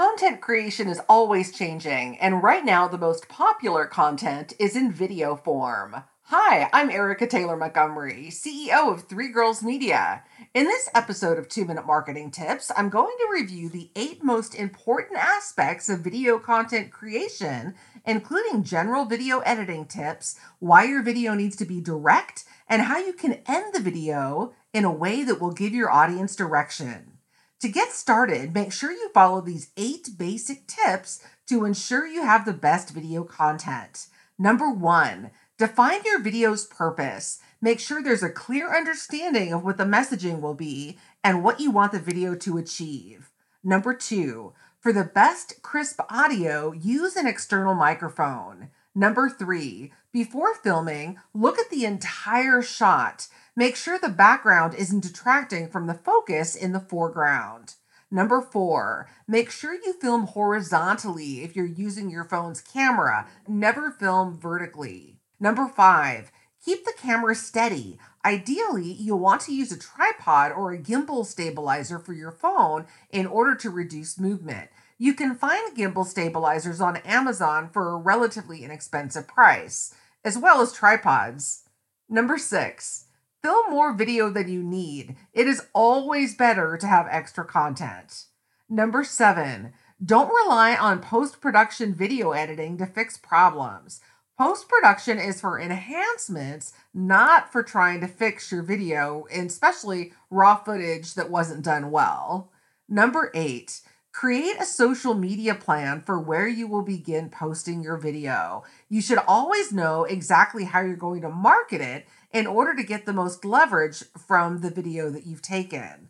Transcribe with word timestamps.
Content 0.00 0.40
creation 0.40 0.88
is 0.88 1.02
always 1.10 1.52
changing, 1.52 2.18
and 2.20 2.42
right 2.42 2.64
now 2.64 2.88
the 2.88 2.96
most 2.96 3.28
popular 3.28 3.84
content 3.84 4.54
is 4.58 4.74
in 4.74 4.90
video 4.90 5.36
form. 5.36 5.94
Hi, 6.22 6.70
I'm 6.72 6.88
Erica 6.88 7.26
Taylor 7.26 7.54
Montgomery, 7.54 8.28
CEO 8.30 8.90
of 8.90 9.02
Three 9.02 9.28
Girls 9.28 9.62
Media. 9.62 10.24
In 10.54 10.64
this 10.64 10.88
episode 10.94 11.38
of 11.38 11.50
Two 11.50 11.66
Minute 11.66 11.84
Marketing 11.84 12.30
Tips, 12.30 12.72
I'm 12.74 12.88
going 12.88 13.14
to 13.18 13.28
review 13.30 13.68
the 13.68 13.90
eight 13.94 14.24
most 14.24 14.54
important 14.54 15.18
aspects 15.18 15.90
of 15.90 16.00
video 16.00 16.38
content 16.38 16.90
creation, 16.90 17.74
including 18.06 18.64
general 18.64 19.04
video 19.04 19.40
editing 19.40 19.84
tips, 19.84 20.40
why 20.60 20.84
your 20.84 21.02
video 21.02 21.34
needs 21.34 21.56
to 21.56 21.66
be 21.66 21.82
direct, 21.82 22.44
and 22.70 22.80
how 22.80 22.96
you 22.96 23.12
can 23.12 23.42
end 23.44 23.74
the 23.74 23.80
video 23.80 24.54
in 24.72 24.86
a 24.86 24.90
way 24.90 25.22
that 25.24 25.42
will 25.42 25.52
give 25.52 25.74
your 25.74 25.90
audience 25.90 26.34
direction. 26.34 27.19
To 27.60 27.68
get 27.68 27.92
started, 27.92 28.54
make 28.54 28.72
sure 28.72 28.90
you 28.90 29.10
follow 29.12 29.42
these 29.42 29.70
eight 29.76 30.08
basic 30.16 30.66
tips 30.66 31.22
to 31.46 31.66
ensure 31.66 32.06
you 32.06 32.22
have 32.22 32.46
the 32.46 32.54
best 32.54 32.94
video 32.94 33.22
content. 33.22 34.06
Number 34.38 34.70
one, 34.70 35.30
define 35.58 36.00
your 36.06 36.20
video's 36.20 36.64
purpose. 36.64 37.38
Make 37.60 37.78
sure 37.78 38.02
there's 38.02 38.22
a 38.22 38.30
clear 38.30 38.74
understanding 38.74 39.52
of 39.52 39.62
what 39.62 39.76
the 39.76 39.84
messaging 39.84 40.40
will 40.40 40.54
be 40.54 40.96
and 41.22 41.44
what 41.44 41.60
you 41.60 41.70
want 41.70 41.92
the 41.92 41.98
video 41.98 42.34
to 42.36 42.56
achieve. 42.56 43.30
Number 43.62 43.92
two, 43.92 44.54
for 44.78 44.90
the 44.90 45.04
best 45.04 45.60
crisp 45.60 46.00
audio, 46.08 46.72
use 46.72 47.14
an 47.14 47.26
external 47.26 47.74
microphone. 47.74 48.70
Number 48.94 49.28
three, 49.28 49.92
before 50.12 50.54
filming, 50.54 51.18
look 51.34 51.58
at 51.58 51.68
the 51.68 51.84
entire 51.84 52.62
shot. 52.62 53.28
Make 53.60 53.76
sure 53.76 53.98
the 53.98 54.08
background 54.08 54.74
isn't 54.74 55.02
detracting 55.02 55.68
from 55.68 55.86
the 55.86 55.92
focus 55.92 56.56
in 56.56 56.72
the 56.72 56.80
foreground. 56.80 57.74
Number 58.10 58.40
four, 58.40 59.10
make 59.28 59.50
sure 59.50 59.74
you 59.74 59.92
film 60.00 60.28
horizontally 60.28 61.42
if 61.42 61.54
you're 61.54 61.66
using 61.66 62.08
your 62.08 62.24
phone's 62.24 62.62
camera. 62.62 63.28
Never 63.46 63.90
film 63.90 64.40
vertically. 64.40 65.18
Number 65.38 65.68
five, 65.68 66.32
keep 66.64 66.86
the 66.86 66.94
camera 66.96 67.34
steady. 67.34 67.98
Ideally, 68.24 68.94
you'll 68.94 69.18
want 69.18 69.42
to 69.42 69.54
use 69.54 69.70
a 69.70 69.78
tripod 69.78 70.52
or 70.52 70.72
a 70.72 70.78
gimbal 70.78 71.26
stabilizer 71.26 71.98
for 71.98 72.14
your 72.14 72.32
phone 72.32 72.86
in 73.10 73.26
order 73.26 73.54
to 73.56 73.68
reduce 73.68 74.18
movement. 74.18 74.70
You 74.96 75.12
can 75.12 75.34
find 75.34 75.76
gimbal 75.76 76.06
stabilizers 76.06 76.80
on 76.80 76.96
Amazon 77.04 77.68
for 77.70 77.90
a 77.90 77.98
relatively 77.98 78.64
inexpensive 78.64 79.28
price, 79.28 79.94
as 80.24 80.38
well 80.38 80.62
as 80.62 80.72
tripods. 80.72 81.64
Number 82.08 82.38
six, 82.38 83.04
film 83.42 83.70
more 83.70 83.92
video 83.94 84.30
than 84.30 84.48
you 84.48 84.62
need. 84.62 85.16
It 85.32 85.46
is 85.46 85.66
always 85.72 86.34
better 86.34 86.76
to 86.76 86.86
have 86.86 87.06
extra 87.10 87.44
content. 87.44 88.24
Number 88.68 89.02
seven, 89.04 89.72
don't 90.04 90.28
rely 90.28 90.76
on 90.76 91.00
post 91.00 91.40
production 91.40 91.94
video 91.94 92.32
editing 92.32 92.78
to 92.78 92.86
fix 92.86 93.16
problems. 93.16 94.00
Post 94.38 94.68
production 94.68 95.18
is 95.18 95.40
for 95.40 95.60
enhancements, 95.60 96.72
not 96.94 97.52
for 97.52 97.62
trying 97.62 98.00
to 98.00 98.08
fix 98.08 98.50
your 98.50 98.62
video, 98.62 99.26
especially 99.30 100.12
raw 100.30 100.56
footage 100.56 101.14
that 101.14 101.30
wasn't 101.30 101.64
done 101.64 101.90
well. 101.90 102.50
Number 102.88 103.30
eight, 103.34 103.82
Create 104.12 104.56
a 104.60 104.64
social 104.64 105.14
media 105.14 105.54
plan 105.54 106.00
for 106.00 106.18
where 106.18 106.48
you 106.48 106.66
will 106.66 106.82
begin 106.82 107.30
posting 107.30 107.80
your 107.80 107.96
video. 107.96 108.64
You 108.88 109.00
should 109.00 109.18
always 109.18 109.72
know 109.72 110.02
exactly 110.04 110.64
how 110.64 110.80
you're 110.80 110.96
going 110.96 111.22
to 111.22 111.28
market 111.28 111.80
it 111.80 112.06
in 112.32 112.46
order 112.46 112.74
to 112.74 112.82
get 112.82 113.06
the 113.06 113.12
most 113.12 113.44
leverage 113.44 114.02
from 114.26 114.60
the 114.60 114.70
video 114.70 115.10
that 115.10 115.26
you've 115.26 115.42
taken. 115.42 116.08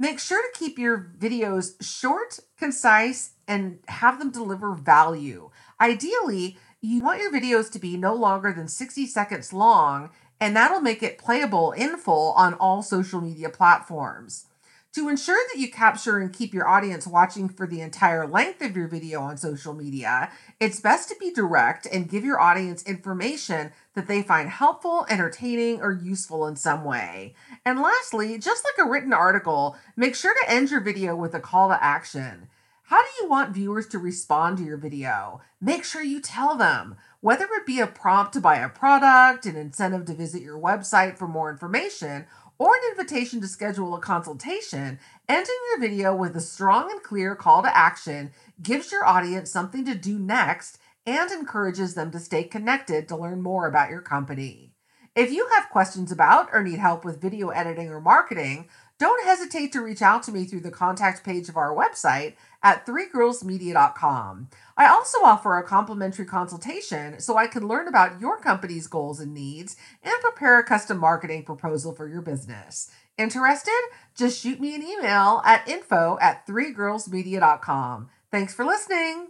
Make 0.00 0.18
sure 0.18 0.42
to 0.42 0.58
keep 0.58 0.80
your 0.80 1.12
videos 1.16 1.80
short, 1.80 2.40
concise, 2.58 3.34
and 3.46 3.78
have 3.86 4.18
them 4.18 4.32
deliver 4.32 4.74
value. 4.74 5.50
Ideally, 5.80 6.58
you 6.80 7.00
want 7.02 7.20
your 7.20 7.32
videos 7.32 7.70
to 7.70 7.78
be 7.78 7.96
no 7.96 8.14
longer 8.14 8.52
than 8.52 8.66
60 8.66 9.06
seconds 9.06 9.52
long, 9.52 10.10
and 10.40 10.56
that'll 10.56 10.80
make 10.80 11.04
it 11.04 11.18
playable 11.18 11.70
in 11.70 11.98
full 11.98 12.32
on 12.32 12.54
all 12.54 12.82
social 12.82 13.20
media 13.20 13.48
platforms. 13.48 14.47
To 14.94 15.08
ensure 15.10 15.38
that 15.52 15.60
you 15.60 15.70
capture 15.70 16.18
and 16.18 16.32
keep 16.32 16.54
your 16.54 16.66
audience 16.66 17.06
watching 17.06 17.50
for 17.50 17.66
the 17.66 17.82
entire 17.82 18.26
length 18.26 18.62
of 18.62 18.74
your 18.74 18.88
video 18.88 19.20
on 19.20 19.36
social 19.36 19.74
media, 19.74 20.32
it's 20.60 20.80
best 20.80 21.10
to 21.10 21.16
be 21.20 21.30
direct 21.30 21.86
and 21.86 22.08
give 22.08 22.24
your 22.24 22.40
audience 22.40 22.82
information 22.84 23.72
that 23.94 24.08
they 24.08 24.22
find 24.22 24.48
helpful, 24.48 25.04
entertaining, 25.10 25.82
or 25.82 25.92
useful 25.92 26.46
in 26.46 26.56
some 26.56 26.84
way. 26.84 27.34
And 27.66 27.82
lastly, 27.82 28.38
just 28.38 28.64
like 28.64 28.84
a 28.84 28.90
written 28.90 29.12
article, 29.12 29.76
make 29.94 30.14
sure 30.14 30.32
to 30.32 30.50
end 30.50 30.70
your 30.70 30.80
video 30.80 31.14
with 31.14 31.34
a 31.34 31.40
call 31.40 31.68
to 31.68 31.84
action. 31.84 32.48
How 32.84 33.02
do 33.02 33.08
you 33.20 33.28
want 33.28 33.54
viewers 33.54 33.86
to 33.88 33.98
respond 33.98 34.56
to 34.56 34.64
your 34.64 34.78
video? 34.78 35.42
Make 35.60 35.84
sure 35.84 36.02
you 36.02 36.22
tell 36.22 36.56
them. 36.56 36.96
Whether 37.20 37.44
it 37.44 37.66
be 37.66 37.80
a 37.80 37.86
prompt 37.86 38.32
to 38.32 38.40
buy 38.40 38.56
a 38.56 38.70
product, 38.70 39.44
an 39.44 39.56
incentive 39.56 40.06
to 40.06 40.14
visit 40.14 40.40
your 40.40 40.58
website 40.58 41.18
for 41.18 41.28
more 41.28 41.50
information, 41.50 42.24
or 42.58 42.74
an 42.74 42.90
invitation 42.90 43.40
to 43.40 43.46
schedule 43.46 43.94
a 43.94 44.00
consultation, 44.00 44.98
ending 45.28 45.54
your 45.70 45.80
video 45.80 46.14
with 46.14 46.36
a 46.36 46.40
strong 46.40 46.90
and 46.90 47.02
clear 47.02 47.36
call 47.36 47.62
to 47.62 47.76
action 47.76 48.32
gives 48.60 48.90
your 48.90 49.06
audience 49.06 49.50
something 49.50 49.84
to 49.84 49.94
do 49.94 50.18
next 50.18 50.78
and 51.06 51.30
encourages 51.30 51.94
them 51.94 52.10
to 52.10 52.18
stay 52.18 52.44
connected 52.44 53.08
to 53.08 53.16
learn 53.16 53.42
more 53.42 53.66
about 53.66 53.90
your 53.90 54.02
company. 54.02 54.74
If 55.14 55.32
you 55.32 55.48
have 55.56 55.70
questions 55.70 56.12
about 56.12 56.48
or 56.52 56.62
need 56.62 56.78
help 56.78 57.04
with 57.04 57.20
video 57.20 57.48
editing 57.48 57.88
or 57.88 58.00
marketing, 58.00 58.68
don't 58.98 59.24
hesitate 59.24 59.72
to 59.72 59.80
reach 59.80 60.02
out 60.02 60.22
to 60.24 60.32
me 60.32 60.44
through 60.44 60.60
the 60.60 60.70
contact 60.70 61.24
page 61.24 61.48
of 61.48 61.56
our 61.56 61.74
website 61.74 62.34
at 62.62 62.84
threegirlsmedia.com. 62.84 64.48
I 64.76 64.88
also 64.88 65.18
offer 65.18 65.56
a 65.56 65.62
complimentary 65.62 66.26
consultation 66.26 67.20
so 67.20 67.36
I 67.36 67.46
can 67.46 67.68
learn 67.68 67.86
about 67.86 68.20
your 68.20 68.38
company's 68.40 68.88
goals 68.88 69.20
and 69.20 69.32
needs 69.32 69.76
and 70.02 70.14
prepare 70.20 70.58
a 70.58 70.64
custom 70.64 70.98
marketing 70.98 71.44
proposal 71.44 71.92
for 71.94 72.08
your 72.08 72.22
business. 72.22 72.90
Interested? 73.16 73.80
Just 74.16 74.40
shoot 74.40 74.60
me 74.60 74.74
an 74.74 74.82
email 74.82 75.42
at 75.44 75.68
info 75.68 76.18
at 76.20 76.46
threegirlsmedia.com. 76.46 78.08
Thanks 78.30 78.54
for 78.54 78.64
listening. 78.64 79.28